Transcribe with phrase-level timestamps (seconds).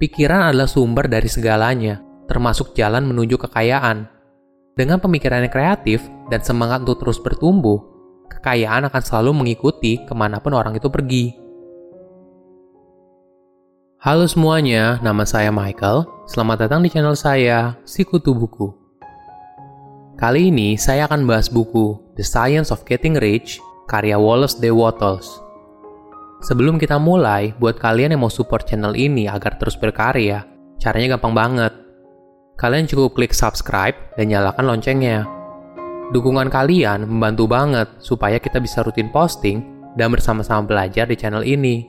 [0.00, 4.08] Pikiran adalah sumber dari segalanya, termasuk jalan menuju kekayaan.
[4.72, 6.00] Dengan pemikiran yang kreatif
[6.32, 7.84] dan semangat untuk terus bertumbuh,
[8.32, 11.36] kekayaan akan selalu mengikuti ke mana pun orang itu pergi.
[14.00, 16.08] Halo semuanya, nama saya Michael.
[16.24, 18.72] Selamat datang di channel saya, Sikutu Buku.
[20.16, 24.72] Kali ini saya akan bahas buku The Science of Getting Rich, karya Wallace D.
[24.72, 25.49] Wattles.
[26.40, 30.48] Sebelum kita mulai, buat kalian yang mau support channel ini agar terus berkarya,
[30.80, 31.72] caranya gampang banget.
[32.56, 35.28] Kalian cukup klik subscribe dan nyalakan loncengnya.
[36.16, 39.60] Dukungan kalian membantu banget supaya kita bisa rutin posting
[40.00, 41.84] dan bersama-sama belajar di channel ini.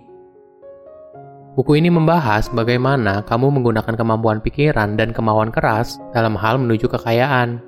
[1.56, 7.60] Buku ini membahas bagaimana kamu menggunakan kemampuan pikiran dan kemauan keras dalam hal menuju kekayaan.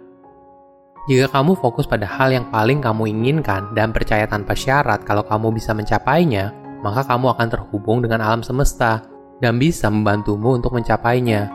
[1.08, 5.52] Jika kamu fokus pada hal yang paling kamu inginkan dan percaya tanpa syarat kalau kamu
[5.52, 9.08] bisa mencapainya, maka kamu akan terhubung dengan alam semesta
[9.40, 11.48] dan bisa membantumu untuk mencapainya.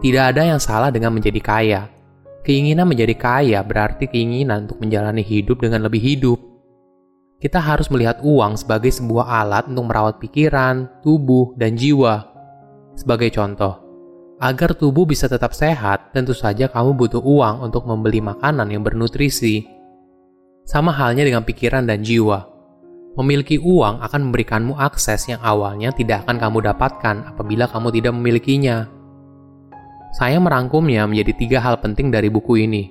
[0.00, 1.80] Tidak ada yang salah dengan menjadi kaya.
[2.40, 6.38] Keinginan menjadi kaya berarti keinginan untuk menjalani hidup dengan lebih hidup.
[7.36, 12.24] Kita harus melihat uang sebagai sebuah alat untuk merawat pikiran, tubuh, dan jiwa.
[12.96, 13.80] Sebagai contoh,
[14.40, 19.68] agar tubuh bisa tetap sehat, tentu saja kamu butuh uang untuk membeli makanan yang bernutrisi.
[20.64, 22.49] Sama halnya dengan pikiran dan jiwa
[23.18, 28.86] Memiliki uang akan memberikanmu akses yang awalnya tidak akan kamu dapatkan apabila kamu tidak memilikinya.
[30.14, 32.86] Saya merangkumnya menjadi tiga hal penting dari buku ini.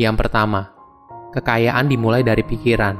[0.00, 0.72] Yang pertama,
[1.36, 2.96] kekayaan dimulai dari pikiran.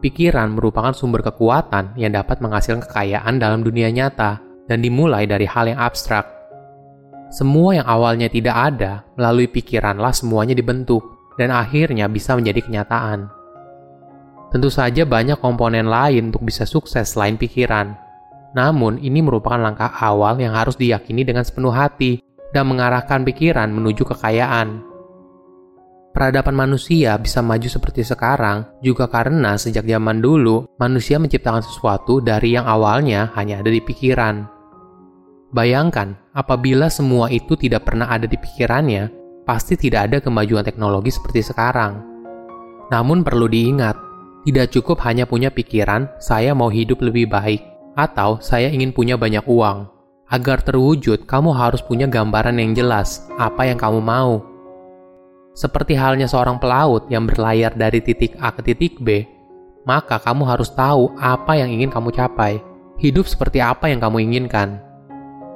[0.00, 5.68] Pikiran merupakan sumber kekuatan yang dapat menghasilkan kekayaan dalam dunia nyata dan dimulai dari hal
[5.68, 6.24] yang abstrak.
[7.28, 11.04] Semua yang awalnya tidak ada, melalui pikiranlah semuanya dibentuk
[11.36, 13.39] dan akhirnya bisa menjadi kenyataan.
[14.50, 17.94] Tentu saja banyak komponen lain untuk bisa sukses selain pikiran.
[18.50, 22.18] Namun, ini merupakan langkah awal yang harus diyakini dengan sepenuh hati
[22.50, 24.90] dan mengarahkan pikiran menuju kekayaan.
[26.10, 32.58] Peradaban manusia bisa maju seperti sekarang juga karena sejak zaman dulu manusia menciptakan sesuatu dari
[32.58, 34.42] yang awalnya hanya ada di pikiran.
[35.54, 39.06] Bayangkan, apabila semua itu tidak pernah ada di pikirannya,
[39.46, 42.02] pasti tidak ada kemajuan teknologi seperti sekarang.
[42.90, 44.09] Namun perlu diingat,
[44.46, 47.60] tidak cukup hanya punya pikiran, saya mau hidup lebih baik,
[47.92, 49.84] atau saya ingin punya banyak uang.
[50.30, 54.40] Agar terwujud, kamu harus punya gambaran yang jelas apa yang kamu mau.
[55.52, 59.26] Seperti halnya seorang pelaut yang berlayar dari titik A ke titik B,
[59.82, 62.62] maka kamu harus tahu apa yang ingin kamu capai.
[63.00, 64.78] Hidup seperti apa yang kamu inginkan.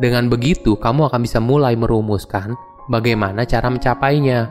[0.03, 2.59] Dengan begitu, kamu akan bisa mulai merumuskan
[2.91, 4.51] bagaimana cara mencapainya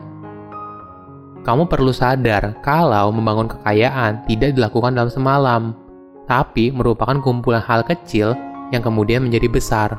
[1.44, 5.62] kamu perlu sadar kalau membangun kekayaan tidak dilakukan dalam semalam,
[6.24, 8.32] tapi merupakan kumpulan hal kecil
[8.72, 9.90] yang kemudian menjadi besar.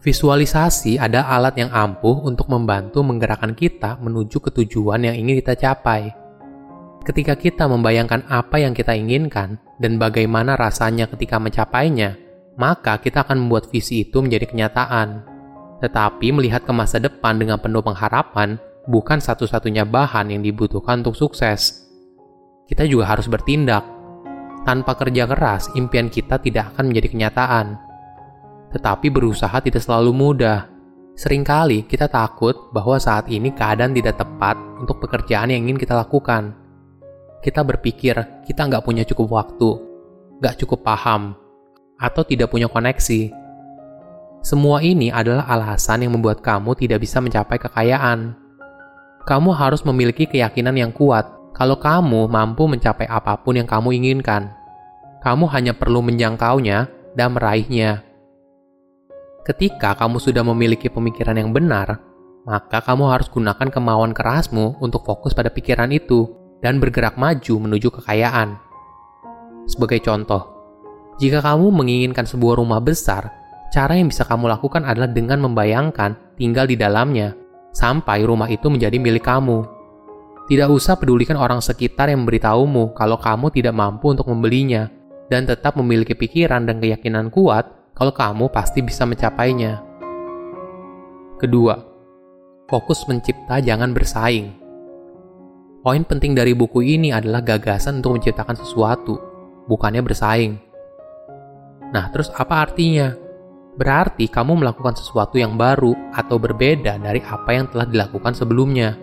[0.00, 5.54] Visualisasi ada alat yang ampuh untuk membantu menggerakkan kita menuju ke tujuan yang ingin kita
[5.58, 6.14] capai.
[7.04, 12.16] Ketika kita membayangkan apa yang kita inginkan dan bagaimana rasanya ketika mencapainya,
[12.56, 15.22] maka kita akan membuat visi itu menjadi kenyataan.
[15.84, 21.86] Tetapi melihat ke masa depan dengan penuh pengharapan bukan satu-satunya bahan yang dibutuhkan untuk sukses.
[22.66, 23.82] Kita juga harus bertindak.
[24.66, 27.66] Tanpa kerja keras, impian kita tidak akan menjadi kenyataan.
[28.74, 30.66] Tetapi berusaha tidak selalu mudah.
[31.14, 36.54] Seringkali kita takut bahwa saat ini keadaan tidak tepat untuk pekerjaan yang ingin kita lakukan.
[37.40, 39.70] Kita berpikir kita nggak punya cukup waktu,
[40.42, 41.38] nggak cukup paham,
[41.94, 43.30] atau tidak punya koneksi.
[44.42, 48.45] Semua ini adalah alasan yang membuat kamu tidak bisa mencapai kekayaan
[49.26, 54.54] kamu harus memiliki keyakinan yang kuat kalau kamu mampu mencapai apa pun yang kamu inginkan.
[55.18, 56.86] Kamu hanya perlu menjangkaunya
[57.18, 58.06] dan meraihnya.
[59.42, 61.98] Ketika kamu sudah memiliki pemikiran yang benar,
[62.46, 66.30] maka kamu harus gunakan kemauan kerasmu untuk fokus pada pikiran itu
[66.62, 68.54] dan bergerak maju menuju kekayaan.
[69.66, 70.46] Sebagai contoh,
[71.18, 73.34] jika kamu menginginkan sebuah rumah besar,
[73.74, 77.45] cara yang bisa kamu lakukan adalah dengan membayangkan tinggal di dalamnya
[77.76, 79.68] sampai rumah itu menjadi milik kamu.
[80.48, 84.88] Tidak usah pedulikan orang sekitar yang memberitahumu kalau kamu tidak mampu untuk membelinya,
[85.28, 89.84] dan tetap memiliki pikiran dan keyakinan kuat kalau kamu pasti bisa mencapainya.
[91.36, 91.76] Kedua,
[92.64, 94.56] fokus mencipta jangan bersaing.
[95.84, 99.20] Poin penting dari buku ini adalah gagasan untuk menciptakan sesuatu,
[99.68, 100.52] bukannya bersaing.
[101.92, 103.25] Nah, terus apa artinya?
[103.76, 108.96] Berarti kamu melakukan sesuatu yang baru atau berbeda dari apa yang telah dilakukan sebelumnya.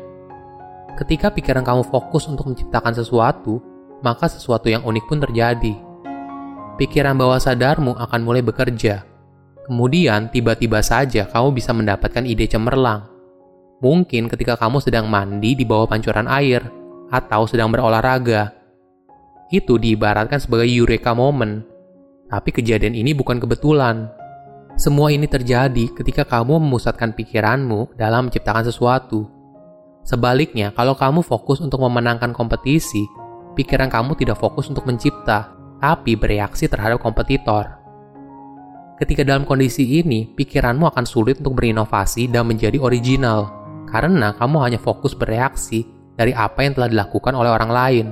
[0.98, 3.62] Ketika pikiran kamu fokus untuk menciptakan sesuatu,
[4.06, 5.74] maka sesuatu yang unik pun terjadi.
[6.74, 9.06] pikiran bawah sadarmu akan mulai bekerja.
[9.70, 13.06] Kemudian, tiba-tiba saja kamu bisa mendapatkan ide cemerlang.
[13.78, 16.66] Mungkin ketika kamu sedang mandi di bawah pancuran air,
[17.14, 18.50] atau sedang berolahraga.
[19.54, 21.62] Itu diibaratkan sebagai eureka moment.
[22.26, 24.10] Tapi kejadian ini bukan kebetulan.
[24.74, 29.30] Semua ini terjadi ketika kamu memusatkan pikiranmu dalam menciptakan sesuatu.
[30.02, 33.06] Sebaliknya, kalau kamu fokus untuk memenangkan kompetisi,
[33.54, 37.70] pikiran kamu tidak fokus untuk mencipta, tapi bereaksi terhadap kompetitor.
[38.98, 43.54] Ketika dalam kondisi ini, pikiranmu akan sulit untuk berinovasi dan menjadi original,
[43.86, 45.86] karena kamu hanya fokus bereaksi
[46.18, 48.08] dari apa yang telah dilakukan oleh orang lain.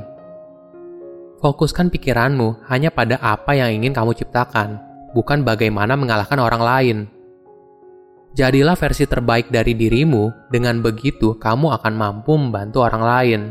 [1.41, 6.97] Fokuskan pikiranmu hanya pada apa yang ingin kamu ciptakan, bukan bagaimana mengalahkan orang lain.
[8.31, 13.41] Jadilah versi terbaik dari dirimu, dengan begitu kamu akan mampu membantu orang lain.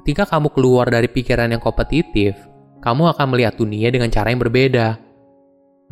[0.00, 2.36] Ketika kamu keluar dari pikiran yang kompetitif,
[2.80, 4.96] kamu akan melihat dunia dengan cara yang berbeda.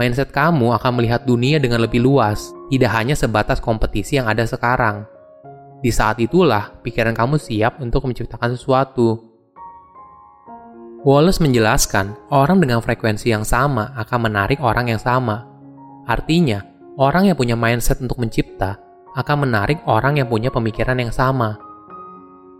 [0.00, 5.04] Mindset kamu akan melihat dunia dengan lebih luas, tidak hanya sebatas kompetisi yang ada sekarang.
[5.84, 9.33] Di saat itulah pikiran kamu siap untuk menciptakan sesuatu.
[11.04, 15.44] Wallace menjelaskan, orang dengan frekuensi yang sama akan menarik orang yang sama.
[16.08, 16.64] Artinya,
[16.96, 18.80] orang yang punya mindset untuk mencipta
[19.12, 21.60] akan menarik orang yang punya pemikiran yang sama.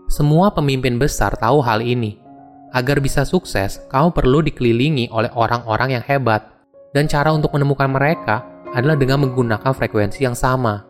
[0.05, 2.21] Semua pemimpin besar tahu hal ini.
[2.69, 6.45] Agar bisa sukses, kamu perlu dikelilingi oleh orang-orang yang hebat,
[6.93, 8.45] dan cara untuk menemukan mereka
[8.77, 10.85] adalah dengan menggunakan frekuensi yang sama.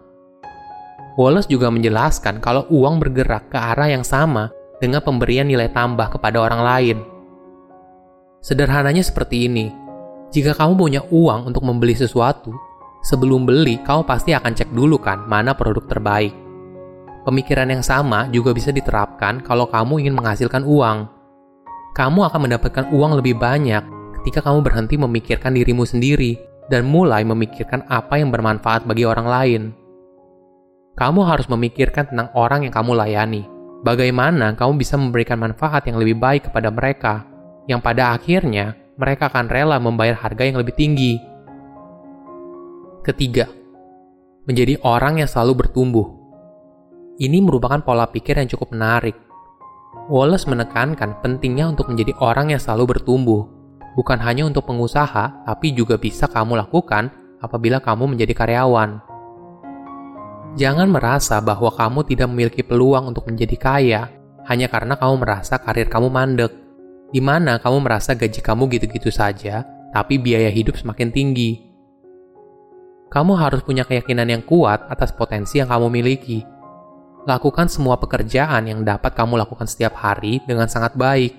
[1.16, 4.52] Wallace juga menjelaskan kalau uang bergerak ke arah yang sama
[4.84, 7.15] dengan pemberian nilai tambah kepada orang lain.
[8.46, 9.74] Sederhananya seperti ini,
[10.30, 12.54] jika kamu punya uang untuk membeli sesuatu,
[13.02, 16.30] sebelum beli kamu pasti akan cek dulu kan mana produk terbaik.
[17.26, 21.10] Pemikiran yang sama juga bisa diterapkan kalau kamu ingin menghasilkan uang.
[21.98, 23.82] Kamu akan mendapatkan uang lebih banyak
[24.22, 26.38] ketika kamu berhenti memikirkan dirimu sendiri
[26.70, 29.62] dan mulai memikirkan apa yang bermanfaat bagi orang lain.
[30.94, 33.42] Kamu harus memikirkan tentang orang yang kamu layani.
[33.82, 37.34] Bagaimana kamu bisa memberikan manfaat yang lebih baik kepada mereka
[37.66, 41.20] yang pada akhirnya mereka akan rela membayar harga yang lebih tinggi.
[43.06, 43.46] Ketiga,
[44.50, 46.08] menjadi orang yang selalu bertumbuh.
[47.22, 49.16] Ini merupakan pola pikir yang cukup menarik.
[50.10, 53.46] Wallace menekankan pentingnya untuk menjadi orang yang selalu bertumbuh,
[53.98, 57.10] bukan hanya untuk pengusaha, tapi juga bisa kamu lakukan
[57.42, 59.02] apabila kamu menjadi karyawan.
[60.56, 64.02] Jangan merasa bahwa kamu tidak memiliki peluang untuk menjadi kaya
[64.48, 66.65] hanya karena kamu merasa karir kamu mandek
[67.14, 69.66] di mana kamu merasa gaji kamu gitu-gitu saja,
[69.96, 71.64] tapi biaya hidup semakin tinggi.
[73.08, 76.44] Kamu harus punya keyakinan yang kuat atas potensi yang kamu miliki.
[77.26, 81.34] Lakukan semua pekerjaan yang dapat kamu lakukan setiap hari dengan sangat baik.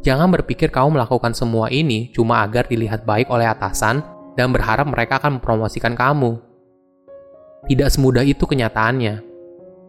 [0.00, 4.00] Jangan berpikir kamu melakukan semua ini cuma agar dilihat baik oleh atasan
[4.34, 6.40] dan berharap mereka akan mempromosikan kamu.
[7.68, 9.20] Tidak semudah itu kenyataannya.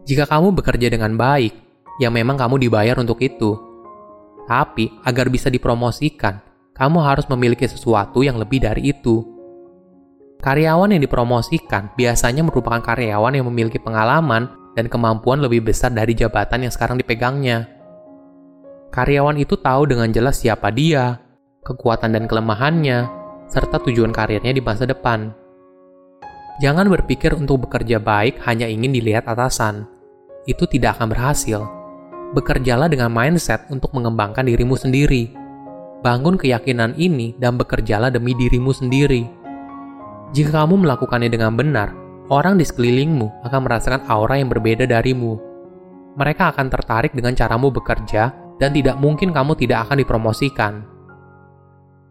[0.06, 1.51] Jika kamu bekerja dengan baik,
[1.98, 3.64] ya memang kamu dibayar untuk itu
[4.45, 6.42] tapi agar bisa dipromosikan,
[6.77, 9.25] kamu harus memiliki sesuatu yang lebih dari itu.
[10.42, 14.45] Karyawan yang dipromosikan biasanya merupakan karyawan yang memiliki pengalaman
[14.77, 17.65] dan kemampuan lebih besar dari jabatan yang sekarang dipegangnya.
[18.94, 21.18] Karyawan itu tahu dengan jelas siapa dia,
[21.65, 23.10] kekuatan dan kelemahannya,
[23.50, 25.34] serta tujuan karirnya di masa depan.
[26.62, 29.89] Jangan berpikir untuk bekerja baik hanya ingin dilihat atasan.
[30.48, 31.75] Itu tidak akan berhasil
[32.36, 35.32] bekerjalah dengan mindset untuk mengembangkan dirimu sendiri.
[36.04, 39.24] Bangun keyakinan ini dan bekerjalah demi dirimu sendiri.
[40.36, 41.96] Jika kamu melakukannya dengan benar,
[42.27, 45.39] orang di sekelilingmu akan merasakan aura yang berbeda darimu.
[46.20, 50.74] Mereka akan tertarik dengan caramu bekerja dan tidak mungkin kamu tidak akan dipromosikan.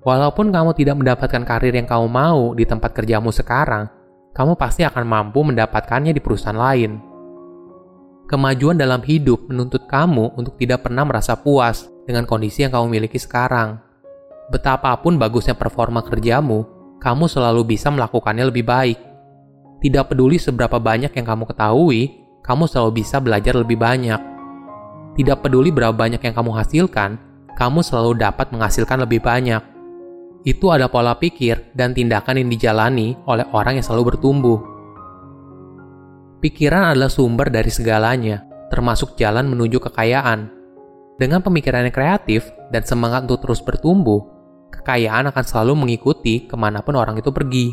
[0.04, 3.88] Walaupun kamu tidak mendapatkan karir yang kamu mau di tempat kerjamu sekarang,
[4.37, 7.13] kamu pasti akan mampu mendapatkannya di perusahaan lain.
[8.25, 13.21] Kemajuan dalam hidup menuntut kamu untuk tidak pernah merasa puas dengan kondisi yang kamu miliki
[13.21, 13.76] sekarang.
[14.49, 16.64] Betapapun bagusnya performa kerjamu,
[17.04, 18.99] kamu selalu bisa melakukannya lebih baik.
[19.85, 24.21] Tidak peduli seberapa banyak yang kamu ketahui, kamu selalu bisa belajar lebih banyak.
[25.21, 27.21] Tidak peduli berapa banyak yang kamu hasilkan,
[27.61, 29.61] kamu selalu dapat menghasilkan lebih banyak.
[30.49, 34.74] Itu adalah pola pikir dan tindakan yang dijalani oleh orang yang selalu bertumbuh.
[36.44, 40.52] Pikiran adalah sumber dari segalanya, termasuk jalan menuju kekayaan.
[41.16, 44.20] Dengan pemikiran yang kreatif dan semangat untuk terus bertumbuh,
[44.68, 47.72] kekayaan akan selalu mengikuti ke mana pun orang itu pergi.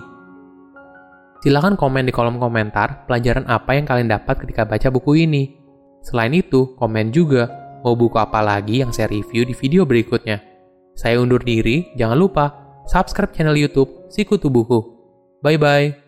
[1.43, 5.51] Silahkan komen di kolom komentar pelajaran apa yang kalian dapat ketika baca buku ini.
[5.99, 7.51] Selain itu, komen juga
[7.83, 10.39] mau buku apa lagi yang saya review di video berikutnya.
[10.95, 12.55] Saya undur diri, jangan lupa
[12.87, 14.79] subscribe channel YouTube Sikutu Buku.
[15.43, 16.00] Bye-bye.